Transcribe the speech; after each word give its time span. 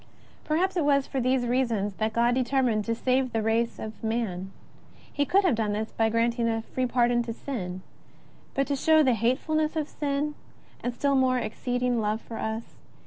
Perhaps 0.45 0.75
it 0.77 0.83
was 0.83 1.05
for 1.05 1.21
these 1.21 1.45
reasons 1.45 1.93
that 1.97 2.11
God 2.11 2.33
determined 2.33 2.85
to 2.85 2.95
save 2.95 3.31
the 3.33 3.43
race 3.43 3.77
of 3.77 4.03
man. 4.03 4.51
He 4.97 5.25
could 5.27 5.43
have 5.43 5.53
done 5.53 5.73
this 5.73 5.91
by 5.91 6.09
granting 6.09 6.49
a 6.49 6.63
free 6.63 6.87
pardon 6.87 7.21
to 7.21 7.31
us. 7.31 7.81
But 8.55 8.65
to 8.65 8.75
show 8.75 9.03
the 9.03 9.13
hate 9.13 9.37
fulness 9.37 9.75
of 9.75 9.87
sin, 9.87 10.33
and 10.81 10.91
still 10.91 11.13
more 11.13 11.37
His 11.37 11.45
exceeding 11.51 12.01
love 12.01 12.19
for 12.19 12.37
us. 12.39 12.77